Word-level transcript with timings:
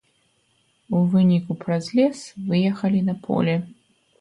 У 0.99 1.01
выніку 1.11 1.57
праз 1.65 1.85
лес 1.99 2.25
выехалі 2.49 3.07
на 3.11 3.15
поле. 3.29 3.55